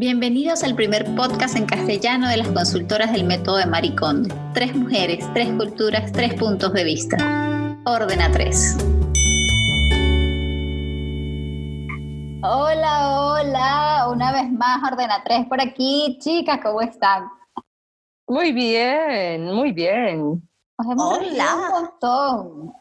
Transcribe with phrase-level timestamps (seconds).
[0.00, 4.32] Bienvenidos al primer podcast en castellano de las consultoras del método de Maricondo.
[4.54, 7.16] Tres mujeres, tres culturas, tres puntos de vista.
[7.84, 8.76] Ordena tres.
[12.44, 16.16] Hola, hola, una vez más Ordena tres por aquí.
[16.20, 17.24] Chicas, ¿cómo están?
[18.28, 20.48] Muy bien, muy bien.
[20.78, 22.72] Nos hemos reído un montón.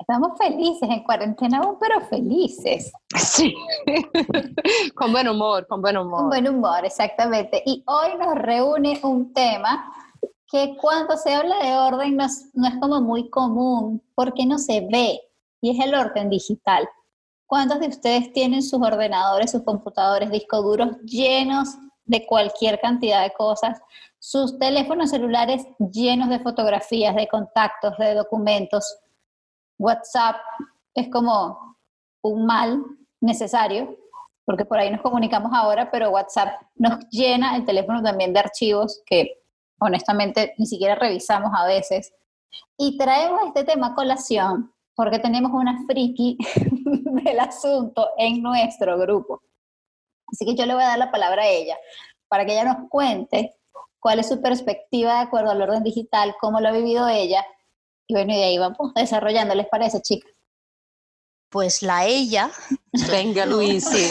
[0.00, 2.90] Estamos felices en cuarentena aún, pero felices.
[3.18, 3.54] Sí,
[4.94, 6.20] con buen humor, con buen humor.
[6.20, 7.62] Con buen humor, exactamente.
[7.66, 9.92] Y hoy nos reúne un tema
[10.46, 14.58] que cuando se habla de orden no es, no es como muy común porque no
[14.58, 15.20] se ve,
[15.60, 16.88] y es el orden digital.
[17.46, 21.76] ¿Cuántos de ustedes tienen sus ordenadores, sus computadores, discos duros llenos
[22.06, 23.78] de cualquier cantidad de cosas?
[24.18, 28.96] Sus teléfonos celulares llenos de fotografías, de contactos, de documentos
[29.80, 30.36] WhatsApp
[30.94, 31.76] es como
[32.22, 32.84] un mal
[33.20, 33.96] necesario,
[34.44, 39.02] porque por ahí nos comunicamos ahora, pero WhatsApp nos llena el teléfono también de archivos
[39.06, 39.42] que
[39.80, 42.12] honestamente ni siquiera revisamos a veces.
[42.76, 46.36] Y traemos este tema a colación porque tenemos una friki
[47.24, 49.40] del asunto en nuestro grupo.
[50.26, 51.78] Así que yo le voy a dar la palabra a ella
[52.28, 53.56] para que ella nos cuente
[53.98, 57.46] cuál es su perspectiva de acuerdo al orden digital, cómo lo ha vivido ella
[58.10, 60.32] y bueno, y de ahí vamos desarrollando, ¿les parece, chicas?
[61.48, 62.50] Pues la ella.
[63.10, 64.10] Venga, Luis, sí.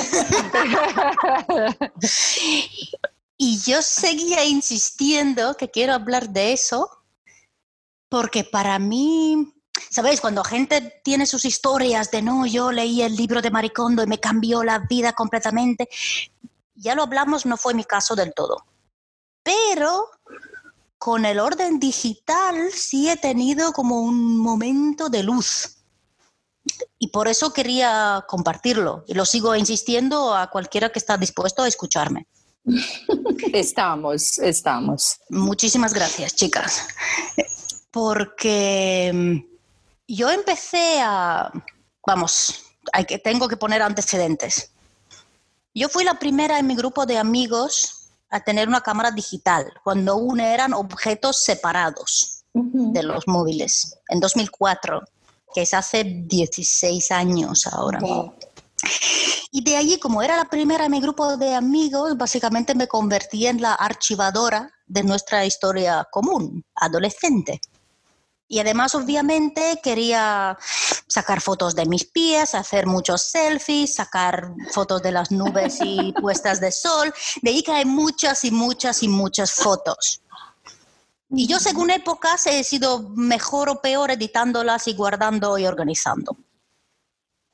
[3.37, 6.89] y yo seguía insistiendo que quiero hablar de eso,
[8.09, 9.53] porque para mí,
[9.89, 10.21] ¿sabéis?
[10.21, 14.19] Cuando gente tiene sus historias de no, yo leí el libro de Maricondo y me
[14.19, 15.89] cambió la vida completamente,
[16.73, 18.65] ya lo hablamos, no fue mi caso del todo.
[19.43, 20.09] Pero
[20.99, 25.77] con el orden digital sí he tenido como un momento de luz.
[26.99, 29.05] Y por eso quería compartirlo.
[29.07, 32.27] Y lo sigo insistiendo a cualquiera que está dispuesto a escucharme.
[33.53, 35.21] Estamos, estamos.
[35.29, 36.85] Muchísimas gracias, chicas.
[37.91, 39.37] Porque mm,
[40.09, 41.49] yo empecé a,
[42.05, 44.71] vamos, hay que, tengo que poner antecedentes.
[45.73, 47.98] Yo fui la primera en mi grupo de amigos
[48.29, 55.01] a tener una cámara digital, cuando aún eran objetos separados de los móviles, en 2004,
[55.53, 57.99] que es hace 16 años ahora.
[59.51, 63.47] Y de allí, como era la primera en mi grupo de amigos, básicamente me convertí
[63.47, 67.59] en la archivadora de nuestra historia común, adolescente.
[68.51, 70.57] Y además, obviamente, quería
[71.07, 76.59] sacar fotos de mis pies, hacer muchos selfies, sacar fotos de las nubes y puestas
[76.59, 77.13] de sol.
[77.43, 80.21] De ahí que hay muchas y muchas y muchas fotos.
[81.29, 86.35] Y yo, según épocas, he sido mejor o peor editándolas y guardando y organizando.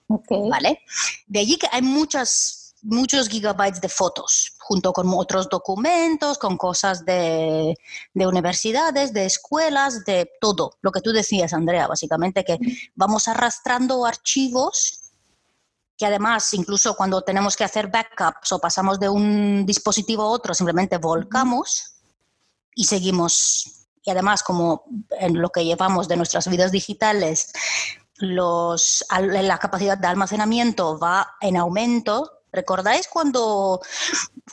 [0.08, 0.80] ¿Vale?
[1.28, 7.04] De allí que hay muchas muchos gigabytes de fotos, junto con otros documentos, con cosas
[7.04, 7.76] de,
[8.14, 10.78] universidades, de escuelas, de todo.
[10.82, 12.58] Lo que tú decías, Andrea, básicamente que
[12.96, 15.02] vamos arrastrando archivos
[15.98, 20.54] que además, incluso cuando tenemos que hacer backups o pasamos de un dispositivo a otro,
[20.54, 22.02] simplemente volcamos
[22.76, 23.88] y seguimos.
[24.04, 27.54] Y además, como en lo que llevamos de nuestras vidas digitales,
[28.18, 33.82] los, la capacidad de almacenamiento va en aumento, ¿Recordáis cuando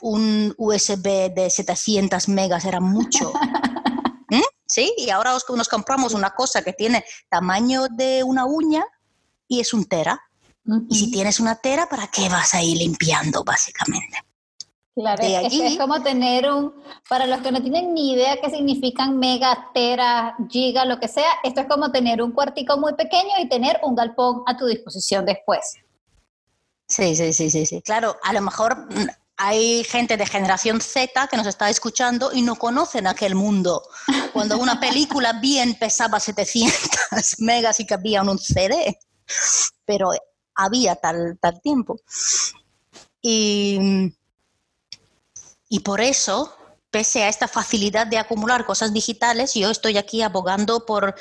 [0.01, 3.31] un USB de 700 megas era mucho?
[4.29, 4.41] ¿Mm?
[4.65, 4.93] ¿Sí?
[4.97, 8.83] Y ahora nos compramos una cosa que tiene tamaño de una uña
[9.47, 10.21] y es un tera.
[10.89, 14.17] Y si tienes una tera, ¿para qué vas a ir limpiando, básicamente?
[14.95, 16.71] Claro, es, como tener un,
[17.09, 21.29] para los que no tienen ni idea qué significan mega, tera, giga, lo que sea,
[21.43, 25.25] esto es como tener un cuartico muy pequeño y tener un galpón a tu disposición
[25.25, 25.77] después.
[26.95, 27.81] Sí, sí, sí, sí, sí.
[27.81, 32.43] Claro, a lo mejor mm, hay gente de generación Z que nos está escuchando y
[32.43, 33.81] no conocen aquel mundo.
[34.31, 36.77] Cuando una película bien pesaba 700
[37.39, 38.99] megas y cabía en un CD,
[39.85, 40.11] pero
[40.53, 41.99] había tal, tal tiempo.
[43.19, 44.13] Y,
[45.69, 46.55] y por eso,
[46.91, 51.15] pese a esta facilidad de acumular cosas digitales, yo estoy aquí abogando por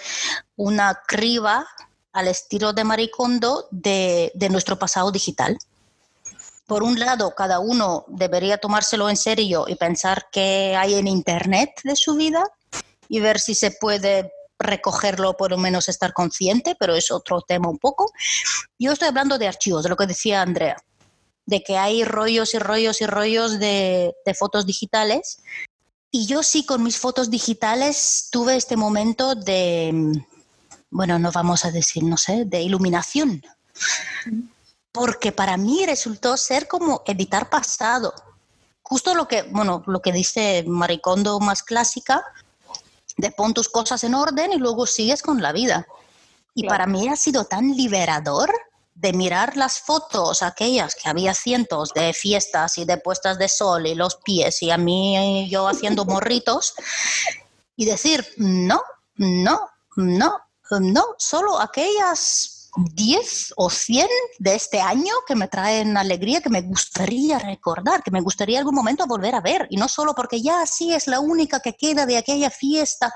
[0.57, 1.67] una criba
[2.13, 5.57] al estilo de Maricondo de, de nuestro pasado digital.
[6.67, 11.71] Por un lado, cada uno debería tomárselo en serio y pensar qué hay en Internet
[11.85, 12.45] de su vida
[13.09, 17.69] y ver si se puede recogerlo, por lo menos estar consciente, pero es otro tema
[17.69, 18.11] un poco.
[18.79, 20.77] Yo estoy hablando de archivos, de lo que decía Andrea,
[21.47, 25.43] de que hay rollos y rollos y rollos de, de fotos digitales.
[26.11, 30.13] Y yo sí con mis fotos digitales tuve este momento de,
[30.91, 33.43] bueno, no vamos a decir, no sé, de iluminación.
[34.93, 38.15] Porque para mí resultó ser como editar pasado,
[38.83, 42.23] justo lo que, bueno, lo que dice Maricondo más clásica,
[43.17, 45.87] de pon tus cosas en orden y luego sigues con la vida.
[46.55, 48.53] Y para mí ha sido tan liberador
[48.95, 53.87] de mirar las fotos, aquellas que había cientos de fiestas y de puestas de sol
[53.87, 56.75] y los pies y a mí yo haciendo morritos
[57.75, 58.83] y decir, no,
[59.17, 60.41] no, no,
[60.71, 64.09] no, solo aquellas 10 o 100
[64.39, 68.75] de este año que me traen alegría, que me gustaría recordar, que me gustaría algún
[68.75, 69.67] momento volver a ver.
[69.71, 73.15] Y no solo porque ya sí es la única que queda de aquella fiesta.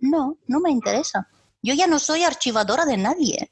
[0.00, 1.26] No, no me interesa.
[1.62, 3.50] Yo ya no soy archivadora de nadie.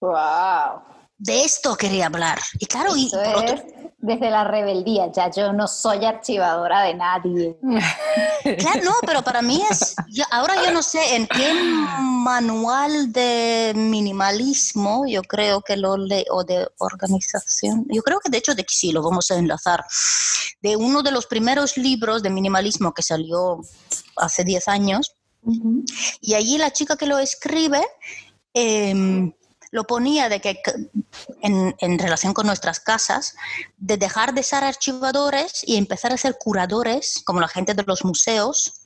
[0.00, 0.95] Wow.
[1.18, 2.38] De esto quería hablar.
[2.58, 3.10] Y claro, y
[3.98, 7.58] desde la rebeldía, ya yo no soy archivadora de nadie.
[8.58, 9.96] Claro, no, pero para mí es,
[10.30, 11.52] ahora yo no sé en qué
[12.00, 18.38] manual de minimalismo, yo creo que lo leo, o de organización, yo creo que de
[18.38, 19.84] hecho de que sí, lo vamos a enlazar,
[20.62, 23.62] de uno de los primeros libros de minimalismo que salió
[24.14, 25.12] hace 10 años,
[26.20, 27.84] y allí la chica que lo escribe...
[28.54, 29.34] Eh,
[29.70, 30.60] lo ponía de que
[31.42, 33.34] en, relación con nuestras casas,
[33.76, 38.04] de dejar de ser archivadores y empezar a ser curadores, como la gente de los
[38.04, 38.82] museos,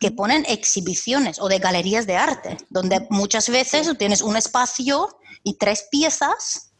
[0.00, 5.54] que ponen exhibiciones o de galerías de arte, donde muchas veces tienes un espacio y
[5.54, 6.70] tres piezas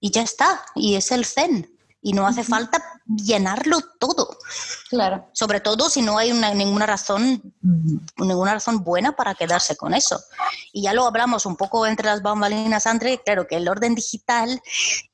[0.00, 4.38] y ya está, y es el zen y no hace falta llenarlo todo.
[4.88, 5.28] Claro.
[5.32, 7.54] Sobre todo si no hay ninguna razón
[8.16, 10.20] ninguna razón buena para quedarse con eso.
[10.72, 14.60] Y ya lo hablamos un poco entre las bambalinas, André, claro que el orden digital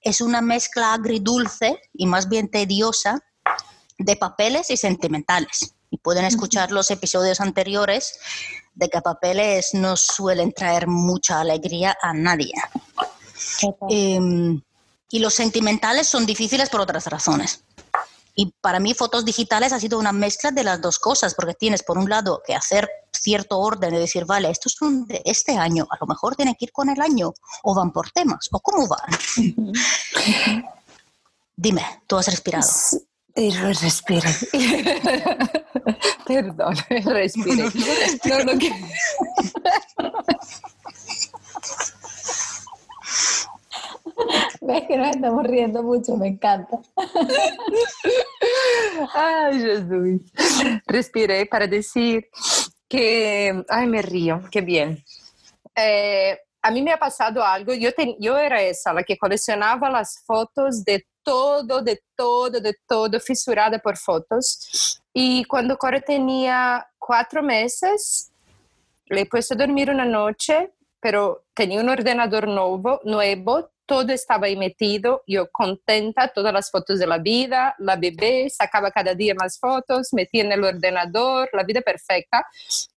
[0.00, 3.20] es una mezcla agridulce y más bien tediosa
[3.98, 5.74] de papeles y sentimentales.
[5.90, 8.18] Y pueden escuchar los episodios anteriores
[8.74, 12.52] de que papeles no suelen traer mucha alegría a nadie.
[15.10, 17.62] Y los sentimentales son difíciles por otras razones.
[18.38, 21.82] Y para mí fotos digitales ha sido una mezcla de las dos cosas, porque tienes
[21.82, 25.86] por un lado que hacer cierto orden y decir, vale, estos son de este año,
[25.90, 27.32] a lo mejor tiene que ir con el año,
[27.62, 29.08] o van por temas, o cómo van.
[31.56, 32.68] Dime, tú has respirado.
[33.80, 34.30] respira.
[36.26, 36.74] Perdón,
[37.06, 37.70] respire.
[38.24, 38.70] No, no, que...
[44.66, 46.80] Ves que nos estamos riendo mucho, me encanta.
[49.14, 50.22] Ay, Jesús.
[50.86, 52.28] Respiré para decir
[52.88, 55.04] que, ay, me río, qué bien.
[55.76, 60.24] Eh, a mí me ha pasado algo, yo, yo era esa, la que coleccionaba las
[60.26, 65.00] fotos de todo, de todo, de todo, fisurada por fotos.
[65.12, 68.32] Y cuando Cora tenía cuatro meses,
[69.06, 74.56] le puesto a dormir una noche, pero tenía un ordenador nuevo, nuevo todo estaba ahí
[74.56, 79.58] metido, yo contenta, todas las fotos de la vida, la bebé, sacaba cada día más
[79.58, 82.44] fotos, metía en el ordenador, la vida perfecta,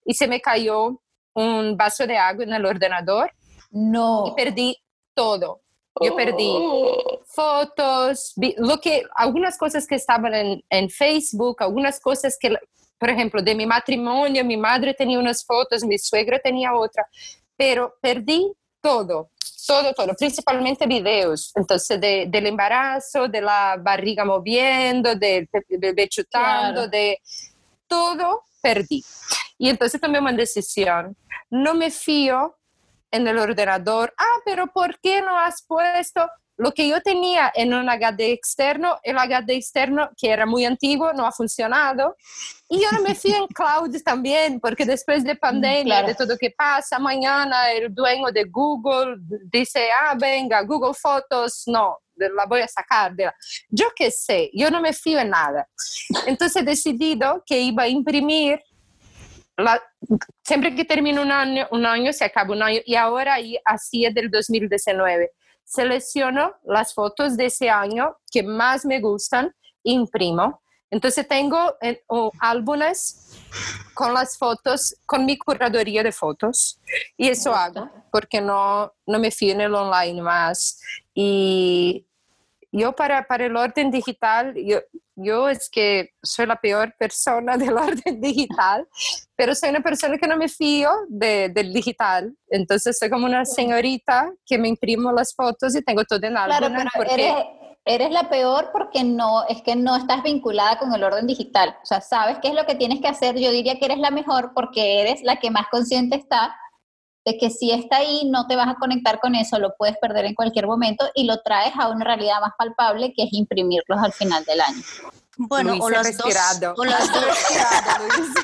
[0.04, 1.00] y se me cayó
[1.34, 3.32] un vaso de agua en el ordenador.
[3.72, 4.26] No.
[4.28, 4.78] Y perdí
[5.14, 5.62] todo.
[6.02, 7.22] Yo perdí oh.
[7.26, 12.56] fotos, lo que, algunas cosas que estaban en, en Facebook, algunas cosas que,
[12.98, 17.06] por ejemplo, de mi matrimonio, mi madre tenía unas fotos, mi suegra tenía otra,
[17.58, 18.50] pero perdí
[18.82, 19.30] todo
[19.70, 26.88] todo, todo, principalmente videos, entonces de, del embarazo, de la barriga moviendo, del bebé chutando,
[26.88, 27.22] de
[27.88, 29.04] todo perdí.
[29.60, 31.16] Y entonces tomé una decisión,
[31.52, 32.58] no me fío
[33.12, 36.28] en el ordenador, ah, pero ¿por qué no has puesto
[36.60, 41.14] lo que yo tenía en un HD externo, el HD externo que era muy antiguo,
[41.14, 42.18] no ha funcionado.
[42.68, 46.52] Y yo me fui en cloud también, porque después de pandemia, de todo lo que
[46.52, 49.16] pasa, mañana el dueño de Google
[49.50, 53.16] dice, ah, venga, Google Fotos, no, la voy a sacar.
[53.16, 53.36] De la...
[53.70, 55.66] Yo qué sé, yo no me fío en nada.
[56.26, 58.60] Entonces he decidido que iba a imprimir
[59.56, 59.82] la,
[60.44, 64.14] siempre que termina un año, un año se acaba un año y ahora así es
[64.14, 65.32] del 2019
[65.70, 70.62] selecciono las fotos de ese año que más me gustan, imprimo.
[70.90, 72.04] Entonces tengo eh,
[72.40, 73.38] álbumes
[73.94, 76.80] con las fotos, con mi curaduría de fotos.
[77.16, 80.82] Y eso hago, porque no, no me fío en el online más.
[81.14, 82.08] Y
[82.72, 84.80] yo para, para el orden digital, yo,
[85.16, 88.88] yo es que soy la peor persona del orden digital,
[89.36, 92.34] pero soy una persona que no me fío de, del digital.
[92.48, 96.58] Entonces soy como una señorita que me imprimo las fotos y tengo todo en álbum.
[96.58, 97.14] Claro, porque...
[97.14, 97.36] eres,
[97.86, 101.76] eres la peor porque no, es que no estás vinculada con el orden digital.
[101.82, 103.38] O sea, sabes qué es lo que tienes que hacer.
[103.38, 106.56] Yo diría que eres la mejor porque eres la que más consciente está
[107.26, 110.26] de que si está ahí no te vas a conectar con eso, lo puedes perder
[110.26, 114.14] en cualquier momento y lo traes a una realidad más palpable que es imprimirlos al
[114.14, 114.82] final del año.
[115.38, 116.18] Bueno, Luis, o las
[116.60, 116.74] dos.
[116.78, 117.26] o las dos.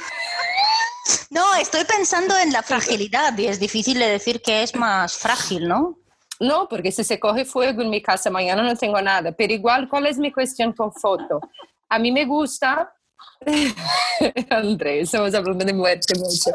[1.29, 5.67] No, estoy pensando en la fragilidad y es difícil de decir que es más frágil,
[5.67, 6.00] ¿no?
[6.39, 9.32] No, porque si se coge fuego en mi casa mañana no tengo nada.
[9.34, 11.41] Pero igual, ¿cuál es mi cuestión con foto?
[11.89, 12.91] A mí me gusta...
[14.50, 16.52] Andrés, estamos hablando de muerte mucho.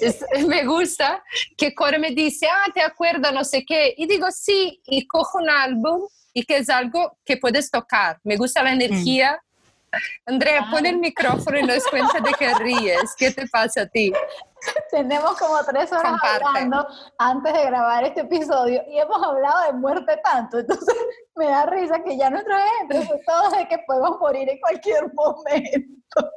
[0.00, 1.22] Es- me gusta
[1.56, 3.32] que Core me dice, ah, ¿te acuerdas?
[3.32, 3.94] No sé qué.
[3.96, 8.18] Y digo, sí, y cojo un álbum y que es algo que puedes tocar.
[8.24, 9.40] Me gusta la energía.
[10.24, 13.14] Andrea, pon el micrófono y nos cuenta de qué ríes.
[13.18, 14.12] ¿Qué te pasa a ti?
[14.90, 16.44] Tenemos como tres horas Comparte.
[16.46, 16.86] hablando
[17.18, 20.94] antes de grabar este episodio y hemos hablado de muerte tanto, entonces
[21.36, 25.12] me da risa que ya nuestra gente son todos de que podemos morir en cualquier
[25.14, 26.30] momento.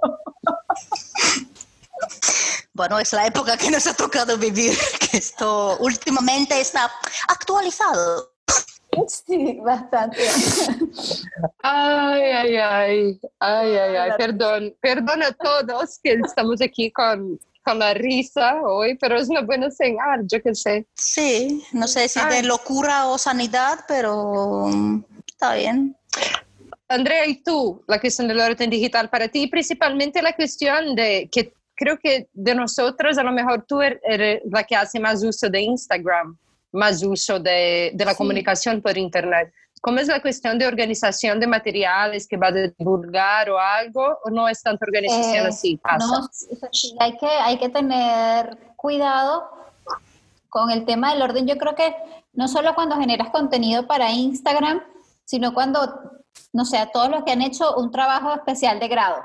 [2.73, 6.91] Bueno, es la época que nos ha tocado vivir, que esto últimamente está
[7.27, 8.33] actualizado.
[9.07, 10.17] Sí, bastante.
[11.61, 17.79] Ay, ay, ay, ay, ay, ay, perdón, perdón a todos que estamos aquí con, con
[17.79, 20.85] la risa hoy, pero es una buena señal, yo qué sé.
[20.95, 22.43] Sí, no sé si de Ay.
[22.43, 25.95] locura o sanidad, pero mm, está bien.
[26.87, 27.83] Andrea, ¿y tú?
[27.87, 32.53] La cuestión del orden digital para ti, principalmente la cuestión de que creo que de
[32.53, 36.37] nosotros a lo mejor tú er- eres la que hace más uso de Instagram,
[36.73, 38.17] más uso de, de la Sí.
[38.17, 39.51] comunicación por Internet.
[39.83, 44.17] ¿Cómo es la cuestión de organización de materiales que va a divulgar o algo?
[44.23, 45.75] ¿O no es tanta organización Eh, así?
[45.75, 45.97] Pasa.
[46.07, 49.43] No, sí, hay que, hay que tener cuidado
[50.47, 51.45] con el tema del orden.
[51.47, 51.93] Yo creo que
[52.31, 54.81] no solo cuando generas contenido para Instagram,
[55.25, 55.79] sino cuando,
[56.53, 59.21] no sé, a todos los que han hecho un trabajo especial de grado,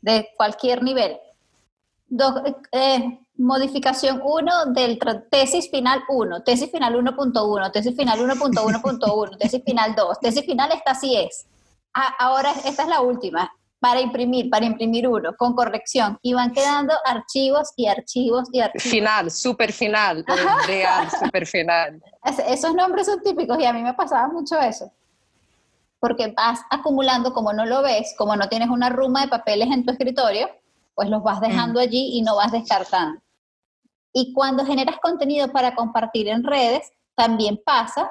[0.00, 1.16] de cualquier nivel.
[2.08, 2.40] Dos-
[2.72, 4.98] eh, modificación 1 del
[5.30, 10.94] tesis final 1, tesis final 1.1, tesis final 1.1.1, tesis final 2, tesis final esta
[10.94, 11.46] sí es.
[11.94, 16.18] Ah, ahora esta es la última, para imprimir, para imprimir uno, con corrección.
[16.22, 18.84] Y van quedando archivos y archivos y archivos.
[18.90, 20.24] Final, super final,
[20.66, 22.02] real, super final.
[22.24, 24.90] Es- esos nombres son típicos y a mí me pasaba mucho eso.
[25.98, 29.84] Porque vas acumulando, como no lo ves, como no tienes una ruma de papeles en
[29.84, 30.48] tu escritorio,
[30.96, 33.20] pues los vas dejando allí y no vas descartando.
[34.12, 38.10] Y cuando generas contenido para compartir en redes, también pasa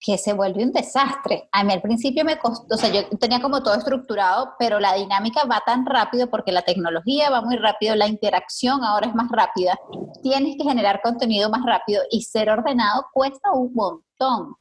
[0.00, 1.48] que se vuelve un desastre.
[1.52, 4.94] A mí al principio me costó, o sea, yo tenía como todo estructurado, pero la
[4.94, 9.30] dinámica va tan rápido porque la tecnología va muy rápido, la interacción ahora es más
[9.30, 9.78] rápida.
[10.22, 14.56] Tienes que generar contenido más rápido y ser ordenado cuesta un montón.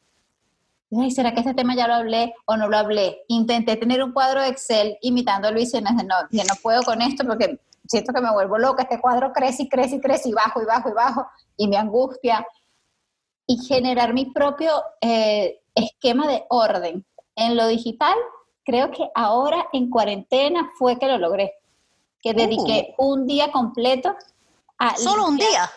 [0.99, 3.23] Ay, ¿será que este tema ya lo hablé o no lo hablé?
[3.27, 5.91] Intenté tener un cuadro de Excel imitando a Luis y no,
[6.29, 8.83] yo no puedo con esto porque siento que me vuelvo loca.
[8.83, 11.77] Este cuadro crece y crece y crece y bajo y bajo y bajo y me
[11.77, 12.45] angustia
[13.47, 14.71] y generar mi propio
[15.01, 17.05] eh, esquema de orden.
[17.35, 18.15] En lo digital,
[18.63, 21.53] creo que ahora en cuarentena fue que lo logré,
[22.21, 24.15] que dediqué un día completo
[24.77, 24.95] a...
[24.95, 25.69] Solo un día.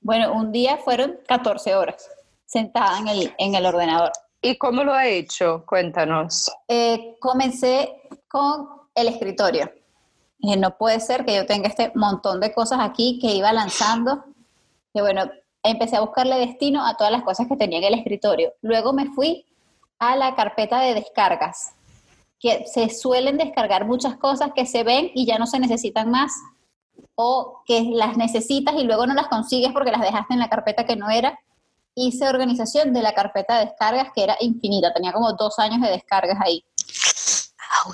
[0.00, 2.08] Bueno, un día fueron 14 horas
[2.50, 4.10] sentada en el, en el ordenador.
[4.42, 5.64] ¿Y cómo lo ha hecho?
[5.66, 6.50] Cuéntanos.
[6.66, 9.70] Eh, comencé con el escritorio.
[10.38, 14.24] Dije, no puede ser que yo tenga este montón de cosas aquí que iba lanzando.
[14.94, 15.30] Y bueno,
[15.62, 18.54] empecé a buscarle destino a todas las cosas que tenía en el escritorio.
[18.62, 19.44] Luego me fui
[19.98, 21.74] a la carpeta de descargas,
[22.38, 26.32] que se suelen descargar muchas cosas que se ven y ya no se necesitan más,
[27.14, 30.86] o que las necesitas y luego no las consigues porque las dejaste en la carpeta
[30.86, 31.38] que no era.
[31.94, 35.90] Hice organización de la carpeta de descargas que era infinita, tenía como dos años de
[35.90, 36.64] descargas ahí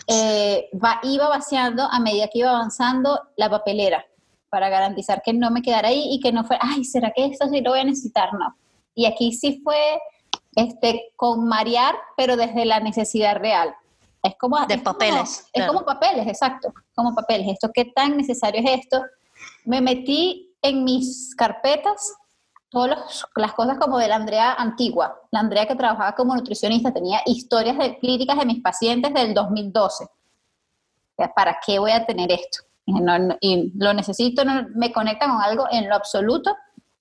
[0.08, 4.04] eh, va- iba vaciando a medida que iba avanzando la papelera
[4.48, 7.48] para garantizar que no me quedara ahí y que no fuera, ay, ¿será que esto
[7.48, 8.32] sí lo voy a necesitar?
[8.34, 8.56] No.
[8.94, 10.00] Y aquí sí fue
[10.54, 13.74] este, con marear, pero desde la necesidad real.
[14.22, 14.58] Es como...
[14.66, 15.72] De es como- papeles, es claro.
[15.74, 17.48] como papeles, exacto, como papeles.
[17.48, 19.02] Esto, ¿qué tan necesario es esto?
[19.64, 22.12] Me metí en mis carpetas
[22.70, 25.20] todas las cosas como de la Andrea antigua.
[25.30, 30.04] La Andrea que trabajaba como nutricionista tenía historias de, clínicas de mis pacientes del 2012.
[30.04, 30.08] O
[31.16, 32.58] sea, ¿Para qué voy a tener esto?
[32.86, 36.54] No- no- y lo necesito, no me conecta con algo en lo absoluto.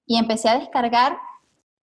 [0.08, 1.18] Y empecé a descargar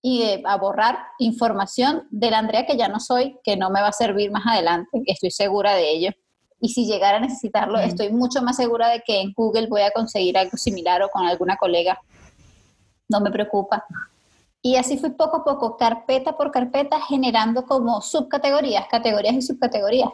[0.01, 3.81] y eh, a borrar información de la Andrea que ya no soy, que no me
[3.81, 6.11] va a servir más adelante, estoy segura de ello.
[6.59, 7.81] Y si llegara a necesitarlo, Mm.
[7.81, 11.25] estoy mucho más segura de que en Google voy a conseguir algo similar o con
[11.27, 11.99] alguna colega
[13.09, 13.85] no me preocupa.
[14.61, 20.09] Y así fui poco a poco, carpeta por carpeta, generando como subcategorías, categorías y subcategorías,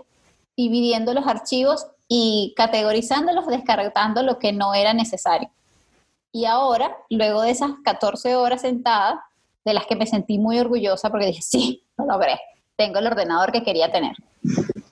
[0.55, 5.49] dividiendo los archivos y categorizándolos, descartando lo que no era necesario.
[6.31, 9.23] Y ahora, luego de esas 14 horas sentada,
[9.65, 12.39] de las que me sentí muy orgullosa porque dije, sí, lo logré,
[12.75, 14.15] tengo el ordenador que quería tener.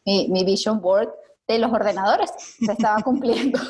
[0.05, 1.09] Mi, mi vision board
[1.47, 3.59] de los ordenadores se estaba cumpliendo.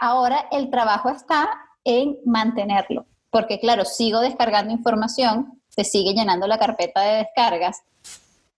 [0.00, 1.48] ahora el trabajo está
[1.88, 7.82] en mantenerlo, porque claro, sigo descargando información, se sigue llenando la carpeta de descargas,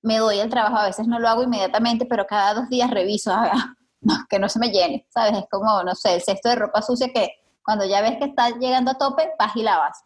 [0.03, 3.33] me doy el trabajo, a veces no lo hago inmediatamente, pero cada dos días reviso,
[3.33, 3.75] ah,
[4.31, 5.37] que no se me llene, ¿sabes?
[5.37, 8.51] Es como, no sé, el cesto de ropa sucia que cuando ya ves que está
[8.59, 10.03] llegando a tope, vas y lavas.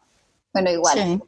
[0.53, 0.97] Bueno, igual.
[0.97, 1.21] Sí.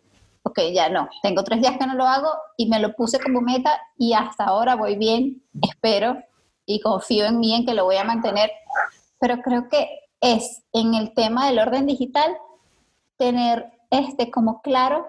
[0.44, 1.10] Ok, ya no.
[1.22, 4.46] Tengo tres días que no lo hago y me lo puse como meta y hasta
[4.46, 6.18] ahora voy bien, espero
[6.66, 8.52] y confío en mí en que lo voy a mantener.
[9.20, 9.88] Pero creo que
[10.22, 12.36] es en el tema del orden digital
[13.18, 15.08] tener este como claro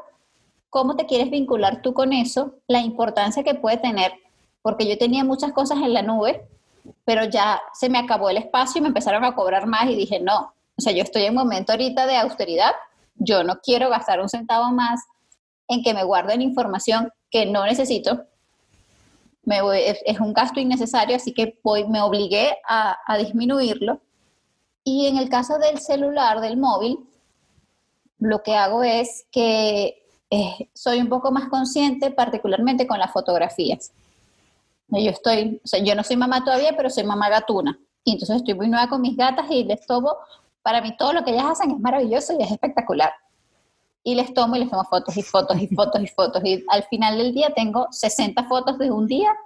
[0.70, 4.12] cómo te quieres vincular tú con eso, la importancia que puede tener,
[4.62, 6.46] porque yo tenía muchas cosas en la nube,
[7.04, 10.20] pero ya se me acabó el espacio y me empezaron a cobrar más y dije,
[10.20, 12.72] no, o sea, yo estoy en un momento ahorita de austeridad,
[13.16, 15.00] yo no quiero gastar un centavo más
[15.68, 18.24] en que me guarden información que no necesito.
[19.44, 24.00] Me es, un gasto innecesario, así que voy, me obligué a disminuirlo.
[24.90, 27.06] Y en el caso del celular, del móvil,
[28.18, 33.92] lo que hago es que eh, soy un poco más consciente, particularmente con las fotografías.
[34.88, 37.78] Yo estoy, o sea, yo no soy mamá todavía, pero soy mamá gatuna.
[38.02, 40.16] Y entonces estoy muy nueva con mis gatas y les tomo,
[40.62, 43.12] para mí todo lo que ellas hacen es maravilloso y es espectacular.
[44.02, 46.42] Y les tomo y les tomo fotos y fotos y fotos y fotos.
[46.46, 49.36] Y al final del día tengo 60 fotos de un día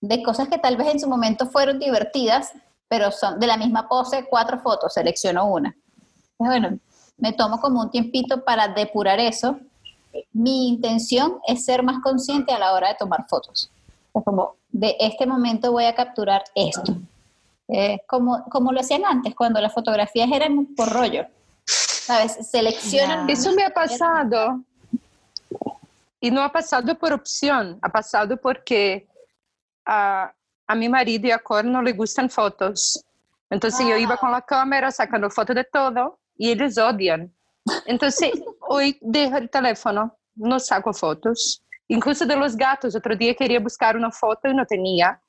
[0.00, 2.52] de cosas que tal vez en su momento fueron divertidas,
[2.88, 5.74] pero son de la misma pose, cuatro fotos, selecciono una.
[6.38, 6.78] Bueno,
[7.18, 9.58] me tomo como un tiempito para depurar eso.
[10.32, 13.70] Mi intención es ser más consciente a la hora de tomar fotos.
[14.14, 16.94] Es como, de este momento voy a capturar esto.
[18.06, 21.26] como, como lo hacían antes, cuando las fotografías eran por rollo.
[21.66, 22.48] ¿Sabes?
[22.50, 23.28] Seleccionan.
[23.28, 24.62] Eso me ha pasado.
[26.20, 29.06] Y no ha pasado por opción, ha pasado porque
[29.84, 30.32] a,
[30.68, 33.04] a mi marido y a Cor no le gustan fotos.
[33.50, 34.18] Entonces yo iba ah.
[34.18, 37.34] con la cámara sacando fotos de todo y ellos odian.
[37.86, 41.64] Entonces, hoy dejo el teléfono, no saco fotos.
[41.88, 45.20] Incluso de los gatos, otro día quería buscar una foto y no tenía.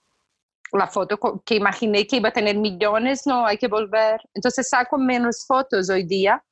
[0.74, 4.22] La foto que imaginé que iba a tener millones, no, hay que volver.
[4.34, 6.44] Entonces saco menos fotos hoy día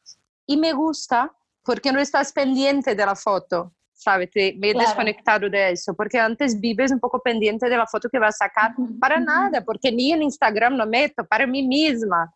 [0.47, 1.31] y me gusta
[1.63, 4.29] porque no estás pendiente de la foto, ¿sabes?
[4.35, 8.19] me he desconectado de eso, porque antes vives un poco pendiente de la foto que
[8.19, 12.31] vas a sacar para nada, porque ni en Instagram lo meto, para mí misma.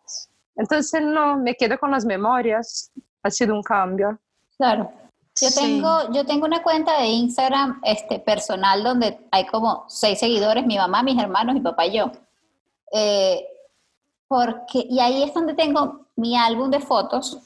[0.55, 2.91] Entonces no, me quedo con las memorias.
[3.23, 4.19] Ha sido un cambio.
[4.57, 4.91] Claro.
[5.39, 10.65] Yo tengo, yo tengo una cuenta de Instagram este, personal donde hay como seis seguidores,
[10.65, 12.11] mi mamá, mis hermanos, mi papá y yo.
[12.91, 13.45] Eh,
[14.27, 17.39] porque, y ahí es donde tengo mi álbum de fotos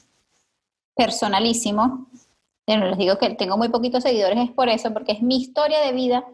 [0.94, 2.06] personalísimo.
[2.66, 5.80] Bueno, les digo que tengo muy poquitos seguidores, es por eso, porque es mi historia
[5.80, 6.24] de vida.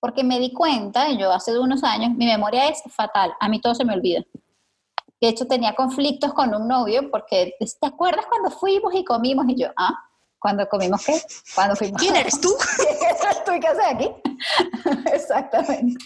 [0.00, 3.74] Porque me di cuenta, yo hace unos años, mi memoria es fatal, a mí todo
[3.74, 4.24] se me olvida.
[5.20, 9.46] De hecho, tenía conflictos con un novio porque, ¿te acuerdas cuando fuimos y comimos?
[9.48, 9.96] Y yo, ah,
[10.40, 11.22] ¿cuándo comimos qué?
[11.54, 12.02] ¿Cuándo fuimos?
[12.02, 12.48] ¿Quién eres tú?
[12.76, 14.10] ¿Quién eres tú y qué haces aquí?
[15.12, 16.04] Exactamente.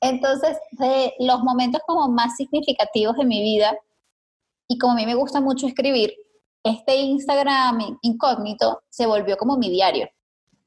[0.00, 3.78] Entonces, de los momentos como más significativos de mi vida,
[4.66, 6.12] y como a mí me gusta mucho escribir,
[6.62, 10.08] este Instagram incógnito se volvió como mi diario.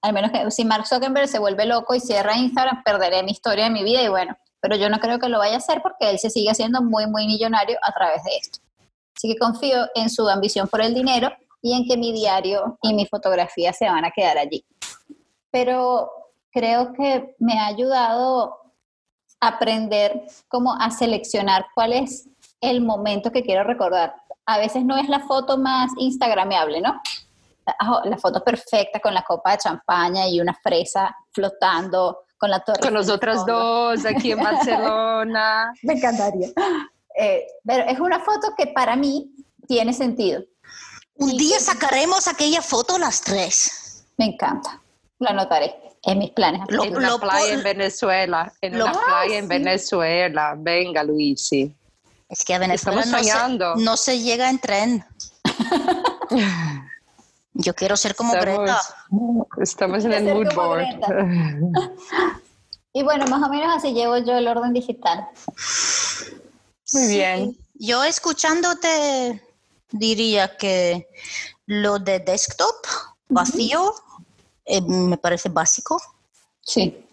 [0.01, 3.65] Al menos que si Mark Zuckerberg se vuelve loco y cierra Instagram, perderé mi historia
[3.65, 6.09] de mi vida y bueno, pero yo no creo que lo vaya a hacer porque
[6.09, 8.59] él se sigue haciendo muy, muy millonario a través de esto.
[9.15, 11.29] Así que confío en su ambición por el dinero
[11.61, 14.65] y en que mi diario y mi fotografía se van a quedar allí.
[15.51, 16.09] Pero
[16.51, 18.57] creo que me ha ayudado
[19.39, 22.29] a aprender cómo a seleccionar cuál es
[22.61, 24.15] el momento que quiero recordar.
[24.45, 27.01] A veces no es la foto más instagrameable, ¿no?
[28.05, 32.79] La foto perfecta con la copa de champaña y una fresa flotando con la torre.
[32.79, 35.71] Con los otros dos aquí en Barcelona.
[35.83, 36.49] Me encantaría.
[37.17, 39.31] Eh, pero es una foto que para mí
[39.67, 40.41] tiene sentido.
[41.15, 44.05] Un día sacaremos aquella foto las tres.
[44.17, 44.81] Me encanta.
[45.19, 46.61] Lo anotaré en mis planes.
[46.67, 48.51] en una playa en Venezuela.
[48.61, 50.55] En una playa en Venezuela.
[50.57, 51.75] Venga, Luisi.
[52.31, 55.05] Es que a Venezuela no se, no se, llega en tren.
[57.53, 58.81] Yo quiero ser como Greta.
[59.61, 60.85] Estamos en el mood board.
[62.93, 65.27] y bueno, más o menos así llevo yo el orden digital.
[66.93, 67.57] Muy bien.
[67.73, 69.45] Yo escuchándote
[69.91, 71.09] diría que
[71.65, 72.75] lo de desktop
[73.27, 73.93] vacío
[74.63, 76.01] eh, me parece básico.
[76.61, 77.05] Sí.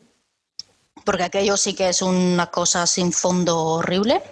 [1.08, 4.22] Porque aquello sí que es una cosa sin fondo horrible.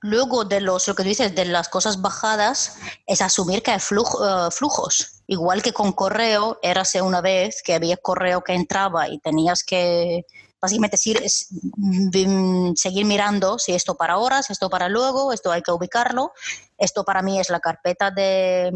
[0.00, 4.48] Luego de los, lo que dices, de las cosas bajadas, es asumir que hay eh,
[4.50, 5.22] flujos.
[5.26, 10.24] Igual que con correo, érase una vez que había correo que entraba y tenías que
[10.58, 15.72] básicamente mm, seguir mirando si esto para ahora, si esto para luego, esto hay que
[15.72, 16.32] ubicarlo.
[16.78, 18.72] Esto para mí es la carpeta de,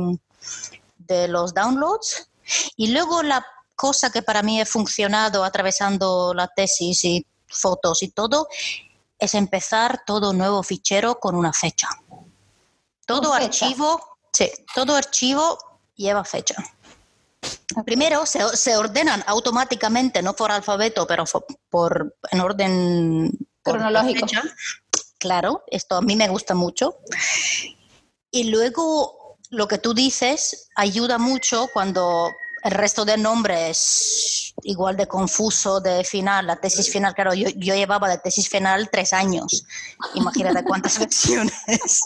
[0.98, 2.28] de los downloads.
[2.76, 8.08] Y luego la cosa que para mí ha funcionado atravesando la tesis y fotos y
[8.08, 8.48] todo
[9.18, 11.88] es empezar todo nuevo fichero con una fecha.
[13.06, 15.58] Todo archivo, sí, todo archivo
[15.94, 16.56] lleva fecha.
[17.84, 21.24] Primero se, ordenan automáticamente, no por alfabeto, pero
[21.68, 23.30] por, en orden
[23.62, 24.26] cronológico.
[25.18, 26.98] Claro, esto a mí me gusta mucho.
[28.30, 32.30] Y luego lo que tú dices ayuda mucho cuando
[32.64, 37.74] el resto de nombres igual de confuso de final, la tesis final, claro, yo, yo
[37.74, 39.66] llevaba de tesis final tres años.
[40.14, 42.02] Imagínate cuántas versiones.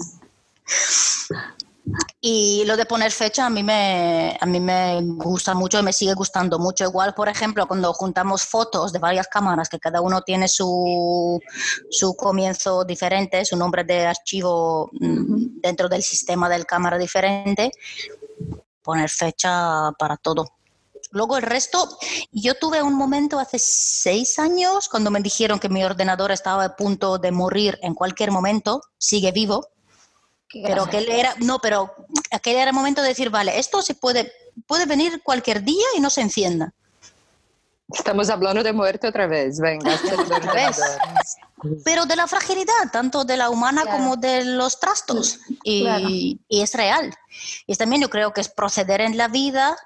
[2.20, 5.92] Y lo de poner fecha a mí me, a mí me gusta mucho y me
[5.92, 6.84] sigue gustando mucho.
[6.84, 11.40] Igual, por ejemplo, cuando juntamos fotos de varias cámaras, que cada uno tiene su,
[11.90, 17.70] su comienzo diferente, su nombre de archivo mm, dentro del sistema del cámara diferente,
[18.88, 20.46] poner fecha para todo.
[21.11, 21.98] Luego el resto,
[22.33, 26.74] yo tuve un momento hace seis años cuando me dijeron que mi ordenador estaba a
[26.74, 29.68] punto de morir en cualquier momento, sigue vivo,
[30.51, 31.92] pero aquel era, no, pero
[32.31, 34.33] aquel era el momento de decir, vale, esto se puede,
[34.66, 36.72] puede venir cualquier día y no se encienda.
[37.92, 39.90] Estamos hablando de muerte otra vez, venga.
[40.37, 40.79] otra vez.
[41.85, 45.40] Pero de la fragilidad, tanto de la humana como de los trastos.
[45.64, 47.14] Y, y, es real.
[47.66, 49.77] Y también yo creo que es proceder en la vida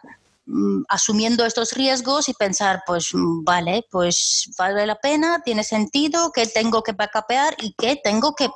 [0.46, 6.32] mm, asumiendo estos riesgos y pensar, pues mm, vale, pues vale la pena, tiene sentido,
[6.32, 8.50] que tengo que backupear y que tengo que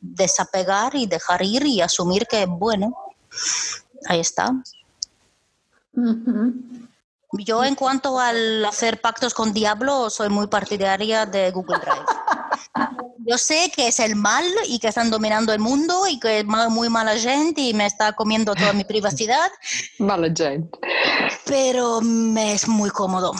[0.00, 2.94] desapegar y dejar ir y asumir que, bueno,
[4.06, 4.54] ahí está.
[7.32, 12.04] Yo en cuanto al hacer pactos con diablo, soy muy partidaria de Google Drive.
[13.26, 16.44] Yo sé que es el mal y que están dominando el mundo y que es
[16.44, 19.48] muy mala gente y me está comiendo toda mi privacidad.
[19.98, 20.78] Mala gente.
[21.46, 23.32] Pero me es muy cómodo.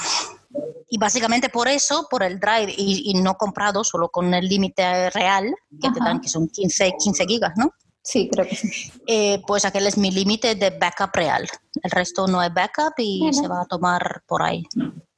[0.88, 5.52] Y básicamente por eso, por el drive y, no comprado, solo con el límite real,
[5.80, 7.72] que te dan que son 15, 15 gigas, ¿no?
[8.02, 8.90] Sí, creo que sí.
[9.06, 11.48] Eh, pues aquel es mi límite de backup real.
[11.82, 14.66] El resto no es backup y se va a tomar por ahí.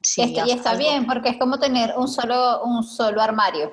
[0.01, 3.71] Sí, y está bien, porque es como tener un solo, un solo armario.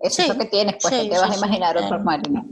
[0.00, 2.30] Eso es lo que tienes, pues te vas a imaginar otro armario.
[2.30, 2.44] ¿no?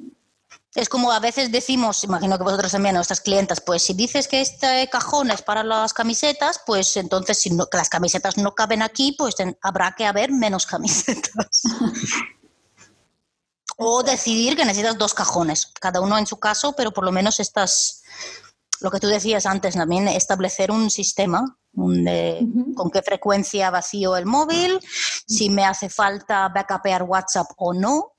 [0.74, 4.26] Es como a veces decimos, imagino que vosotros también, a nuestras clientas, pues si dices
[4.26, 8.54] que este cajón es para las camisetas, pues entonces si no, que las camisetas no
[8.54, 11.62] caben aquí, pues habrá que haber menos camisetas.
[13.76, 17.40] O decidir que necesitas dos cajones, cada uno en su caso, pero por lo menos
[17.40, 18.02] estás,
[18.80, 24.78] lo que tú decías antes también, establecer un sistema con qué frecuencia vacío el móvil,
[25.26, 28.12] si me hace falta backupear WhatsApp o no,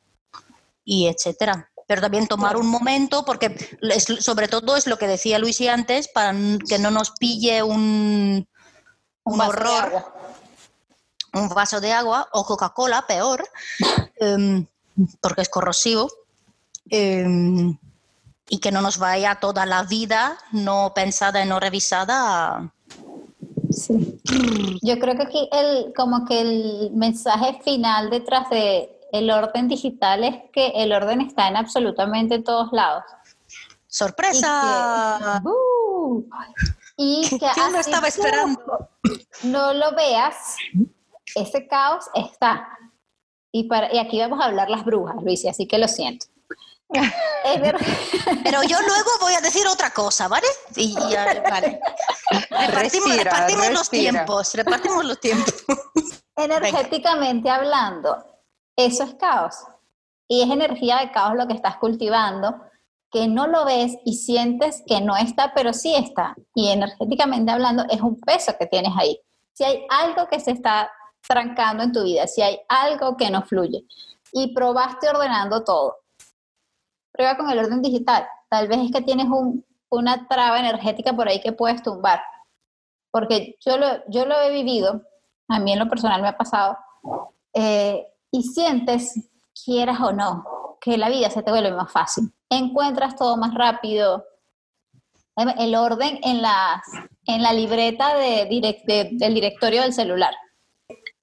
[0.84, 1.70] y etcétera.
[1.88, 3.56] Pero también tomar un momento, porque
[4.20, 6.34] sobre todo es lo que decía Luisi antes, para
[6.68, 8.48] que no nos pille un,
[9.24, 10.14] un, horror,
[11.34, 13.48] un vaso de agua o Coca-Cola, peor,
[14.16, 14.66] em,
[15.22, 16.10] porque es corrosivo,
[16.90, 17.78] em,
[18.50, 22.74] y que no nos vaya toda la vida no pensada y no revisada.
[23.72, 24.20] Sí.
[24.82, 30.24] Yo creo que aquí el, como que el mensaje final detrás de el orden digital
[30.24, 33.04] es que el orden está en absolutamente todos lados.
[33.88, 35.42] ¡Sorpresa!
[36.98, 38.90] Y que, uh, no estaba esperando.
[39.44, 40.56] No lo veas,
[41.36, 42.68] ese caos está.
[43.56, 46.26] Y, para, y aquí vamos a hablar las brujas, Luis, así que lo siento.
[48.44, 50.48] Pero yo luego voy a decir otra cosa, ¿vale?
[50.76, 50.96] Y
[51.50, 51.80] vale.
[52.68, 55.54] Repartimos, los tiempos, repartimos los tiempos.
[56.36, 58.26] Energéticamente hablando,
[58.76, 59.56] eso es caos.
[60.28, 62.60] Y es energía de caos lo que estás cultivando,
[63.12, 66.36] que no lo ves y sientes que no está, pero sí está.
[66.56, 69.20] Y energéticamente hablando, es un peso que tienes ahí.
[69.54, 70.92] Si hay algo que se está
[71.28, 73.86] trancando en tu vida, si hay algo que no fluye
[74.32, 75.98] y probaste ordenando todo,
[77.12, 78.28] prueba con el orden digital.
[78.50, 79.28] Tal vez es que tienes
[79.90, 82.22] una traba energética por ahí que puedes tumbar.
[83.12, 85.04] Porque yo lo, yo lo he vivido,
[85.48, 86.78] a mí en lo personal me ha pasado.
[87.54, 89.30] Eh, y sientes,
[89.64, 92.34] quieras o no, que la vida se te vuelve más fácil.
[92.50, 94.26] Encuentras todo más rápido.
[95.36, 96.82] El orden en, las,
[97.26, 100.34] en la libreta de del directorio del celular.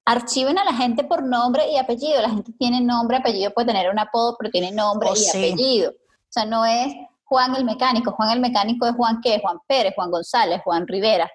[0.05, 2.21] Archiven a la gente por nombre y apellido.
[2.21, 5.29] La gente tiene nombre, apellido, puede tener un apodo, pero tiene nombre Oh, y sí.
[5.37, 5.91] apellido.
[5.91, 6.93] O sea, no es
[7.25, 8.11] Juan el mecánico.
[8.11, 9.39] Juan el mecánico es Juan qué?
[9.41, 11.29] Juan Pérez, Juan González, Juan Rivera.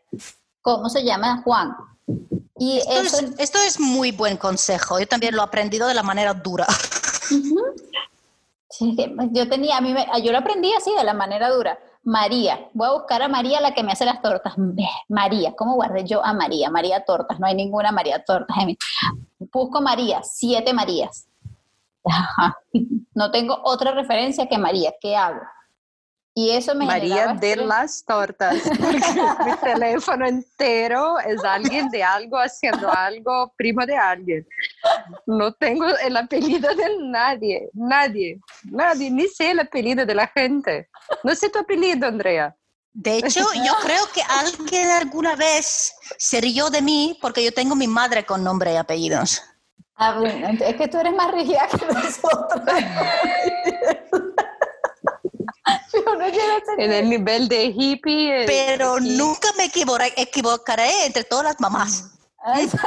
[0.63, 1.75] ¿Cómo se llama Juan?
[2.59, 4.99] Y Esto, eso, es, esto es muy buen consejo.
[4.99, 6.67] Yo también lo he aprendido de la manera dura.
[8.71, 11.51] Sí, es que yo tenía, a mí me- yo lo aprendí así, de la manera
[11.51, 11.79] dura.
[12.07, 14.55] María, voy a buscar a María, la que me hace las tortas.
[15.09, 16.71] María, ¿cómo guardé yo a María?
[16.71, 18.57] María Tortas, no hay ninguna María Tortas.
[19.53, 21.27] Busco María, siete Marías.
[23.14, 25.40] No tengo otra referencia que María, ¿qué hago?
[26.38, 27.66] Y eso me María generaba de estrés.
[27.66, 34.46] las tortas, porque mi teléfono entero es alguien de algo haciendo algo, primo de alguien.
[35.25, 40.90] No tengo el apellido de nadie, nadie, nadie, ni sé el apellido de la gente.
[41.25, 42.55] No sé tu apellido, Andrea.
[42.92, 47.75] De hecho, yo creo que alguien alguna vez se rió de mí porque yo tengo
[47.75, 49.42] mi madre con nombre y apellidos.
[49.94, 52.62] Ah, bueno, es que tú eres más rígida que nosotros.
[56.66, 58.42] Ser En el nivel de hippie.
[58.42, 62.11] eh, Pero nunca me equivocaré, equivocaré entre todas las mamás.
[62.45, 62.69] Ay,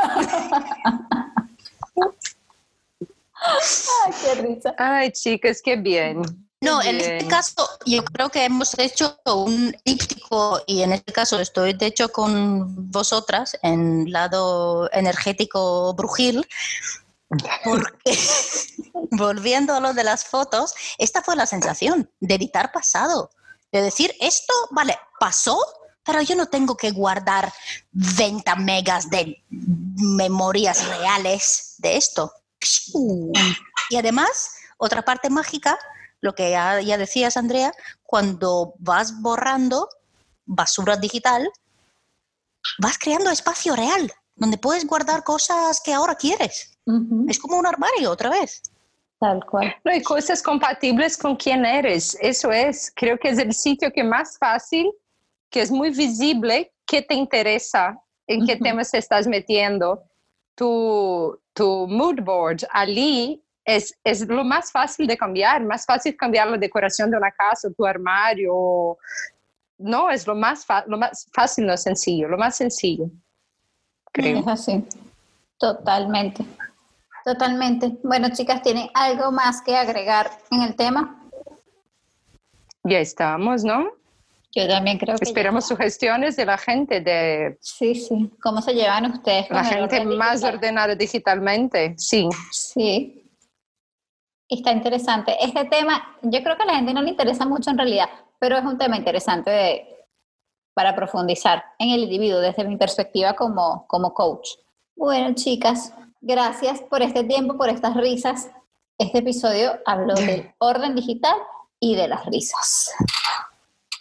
[3.41, 4.75] Ay, qué risa.
[4.77, 6.21] Ay, chicas, qué bien.
[6.61, 11.39] No, en este caso yo creo que hemos hecho un díptico y en este caso
[11.39, 16.45] estoy de hecho con vosotras en lado energético brujil,
[17.63, 18.17] porque
[19.11, 23.29] volviendo a lo de las fotos, esta fue la sensación de editar pasado,
[23.71, 25.59] de decir esto, vale, pasó,
[26.03, 27.53] pero yo no tengo que guardar
[27.91, 32.33] 20 megas de memorias reales de esto.
[33.89, 35.77] Y además, otra parte mágica,
[36.21, 39.89] lo que ya, decías, Andrea, cuando vas borrando
[40.45, 41.49] basura digital,
[42.79, 46.68] vas creando espacio real, donde puedes guardar cosas que ahora quieres.
[47.27, 48.61] Es como un armario otra vez.
[49.19, 49.75] Tal cual.
[49.83, 52.17] No hay cosas compatibles con quién eres.
[52.21, 54.91] Eso es, creo que es el sitio que más fácil,
[55.49, 60.03] que es muy visible, que te interesa, en qué temas te estás metiendo.
[60.55, 66.47] Tu, tu mood board allí es, es lo más fácil de cambiar, más fácil cambiar
[66.47, 68.97] la decoración de una casa, tu armario.
[69.77, 73.09] No, es lo más, lo más fácil, no sencillo, lo más sencillo.
[74.11, 74.39] Creo.
[74.39, 74.83] Es así.
[75.57, 76.45] Totalmente.
[77.25, 77.97] Totalmente.
[78.03, 81.15] Bueno, chicas, ¿tienen algo más que agregar en el tema?
[82.83, 83.91] Ya estamos, ¿no?
[84.55, 85.25] Yo también creo que.
[85.25, 85.75] ya Esperamos está.
[85.75, 88.31] sugestiones de la gente, de Sí, sí.
[88.41, 89.47] ¿Cómo se llevan ustedes?
[89.47, 91.93] con la gente orden más ordenada digitalmente.
[91.97, 93.15] Sí, Sí.
[94.47, 95.35] Está interesante.
[95.39, 98.57] Este tema, yo creo que a la gente no le interesa mucho en realidad, pero
[98.57, 99.95] es un tema interesante de-
[100.73, 104.49] para profundizar en el individuo desde mi perspectiva como, como coach.
[104.95, 108.49] Bueno, chicas, gracias por este tiempo, por estas risas.
[108.97, 111.35] Este episodio habló del orden digital
[111.79, 112.91] y de las risas.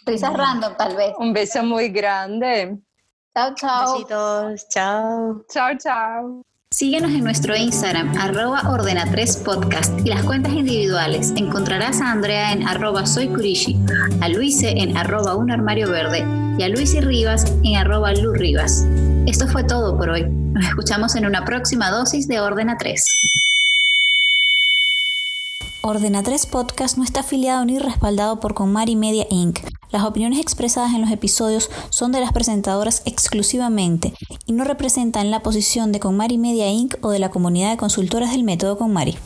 [0.05, 1.13] Risas random, tal vez.
[1.17, 2.77] un beso muy grande.
[3.35, 3.93] Chao, chao.
[3.93, 5.45] Besitos, chao.
[5.49, 6.41] Chao, chao.
[6.71, 11.33] Síguenos en nuestro Instagram, arroba ordena3podcast y las cuentas individuales.
[11.35, 13.77] Encontrarás a Andrea en arroba soycurishi,
[14.21, 16.23] a Luise en arroba un armario verde
[16.59, 18.11] y a Luisi Rivas en arroba.
[19.25, 20.25] Esto fue todo por hoy.
[20.29, 23.19] Nos escuchamos en una próxima dosis de Ordena 3.
[25.81, 29.59] Ordena 3 Podcast no está afiliado ni respaldado por Conmari Media Inc.
[29.91, 34.13] Las opiniones expresadas en los episodios son de las presentadoras exclusivamente
[34.45, 36.95] y no representan la posición de Conmari Media Inc.
[37.01, 39.17] o de la comunidad de consultoras del método Conmari.